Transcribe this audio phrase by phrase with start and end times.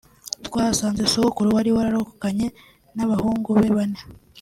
[0.45, 2.47] twahasanze Sogokuru wari wararokokanye
[2.97, 3.99] n’abahungu be bane